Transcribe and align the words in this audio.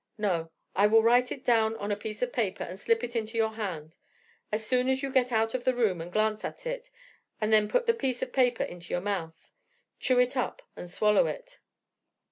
No, 0.17 0.49
I 0.75 0.87
will 0.87 1.03
write 1.03 1.31
it 1.31 1.45
down 1.45 1.75
on 1.75 1.91
a 1.91 1.95
piece 1.95 2.23
of 2.23 2.33
paper, 2.33 2.63
and 2.63 2.79
slip 2.79 3.03
it 3.03 3.15
into 3.15 3.37
your 3.37 3.53
hand. 3.53 3.97
As 4.51 4.65
soon 4.65 4.89
as 4.89 5.03
you 5.03 5.11
get 5.11 5.31
out 5.31 5.53
of 5.53 5.63
the 5.63 5.75
room 5.75 5.99
you 5.99 6.07
glance 6.07 6.43
at 6.43 6.65
it, 6.65 6.89
and 7.39 7.53
then 7.53 7.67
put 7.69 7.85
the 7.85 7.93
piece 7.93 8.23
of 8.23 8.33
paper 8.33 8.63
into 8.63 8.95
your 8.95 9.01
mouth, 9.01 9.51
chew 9.99 10.17
it 10.17 10.35
up 10.35 10.63
and 10.75 10.89
swallow 10.89 11.27
it. 11.27 11.59